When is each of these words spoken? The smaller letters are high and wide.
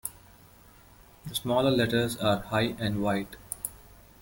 The 1.27 1.35
smaller 1.35 1.69
letters 1.69 2.17
are 2.17 2.39
high 2.41 2.75
and 2.79 3.03
wide. 3.03 3.37